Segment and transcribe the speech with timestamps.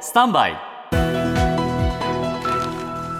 [0.00, 0.56] スタンバイ。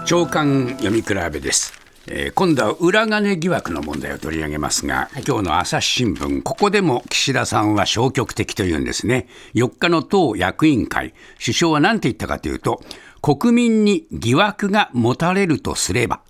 [0.05, 1.73] 長官読み比べです、
[2.07, 9.27] えー今度は裏金疑惑の問題を取り上げますが、今日の朝日新聞ここでも岸田さんは消極的というんですね。
[9.53, 11.13] 4日の党役員会。
[11.39, 12.81] 首相は何て言ったかというと
[13.21, 16.21] 国民に疑惑が持たれるとすれば、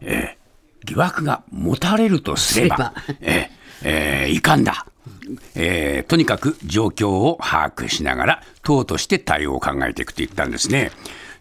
[0.00, 0.38] えー
[0.84, 4.86] 疑惑が持たれるとすれば、えーえー遺憾だ。
[5.54, 10.90] えーとにかく状況を把握しながら党として対応を考えていくと言ったんですね。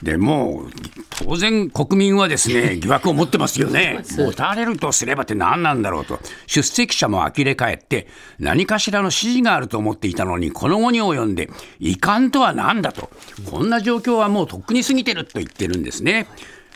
[0.04, 0.72] でもう
[1.26, 4.04] 当然国民はですね 疑惑を持ってますよね。
[4.12, 8.08] 持たれるとすればって何なんだろうと出席者も呆れ返って
[8.40, 13.10] 何かしらの指示があると思っていたのにこの後に及んで遺憾とは何だと
[13.50, 16.28] こんな状況はもうとっくに過ぎてると言ってるんですね。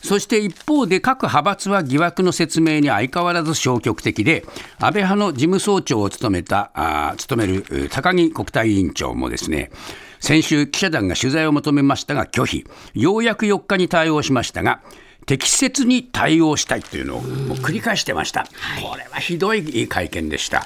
[0.03, 4.44] そして一方で各派閥は疑惑の説明に相変わらず消極的で、
[4.80, 9.72] 安倍派の事務総長を務めた、あー務めるえー高木国対委員長もですね、
[10.19, 14.81] 先週記者団が取材を求めましたが拒否、ようやく4日に対応しましたが、
[15.25, 18.45] 適切に対応したいというのを繰り返してました。
[18.81, 20.66] これはひどい会見でした。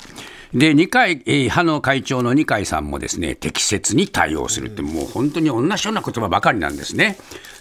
[0.53, 7.17] で二階、えー派の会長の二階さんもですね適切に対応するって、もう本当に同じような言葉ばかりなんですね。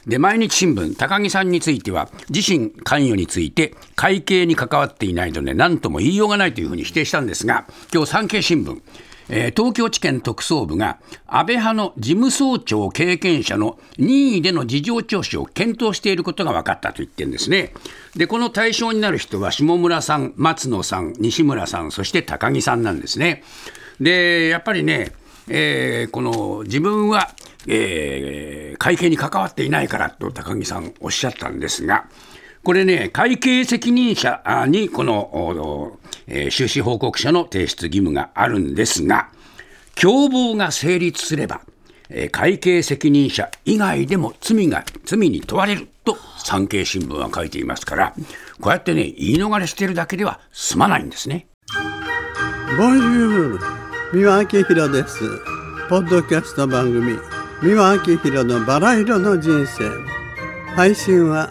[0.07, 8.81] で毎日新聞、高木さんについては、自身関与について、会計に関わっていないので、何とも言いようがないというふうに否定したんですが、今日産経新聞、
[9.29, 17.73] えー東京地検特捜部が安倍派の事務総長経験者の任意での事情聴取を検討していることが分かったと言ってるんですね。
[18.17, 23.43] で、この対象になる人は下村さん、松野さん、西村さん、そして高木さんなんですね。
[24.01, 25.13] で、やっぱりね、
[25.49, 27.31] えーこの自分は、
[27.67, 32.07] えー会計に関わっていないからと高木さんおっしゃったんですが、
[32.65, 39.29] これね、会計責任者あにこの、おえー収支報告書の提出義務があるんですが、
[40.01, 41.61] 共謀が成立すれば、
[42.09, 48.15] えー会計責任者以外でも罪が罪に問われると産経新聞は書いていますから、
[48.63, 51.47] こうやってね、言い逃れしてるだけでは済まないんですね。
[52.79, 53.61] ボンジュール
[54.15, 55.21] 三輪明宏です
[55.89, 57.19] ポッドキャスト番組
[57.63, 59.85] 三輪明宏のバラ色の人生
[60.75, 61.51] 配信は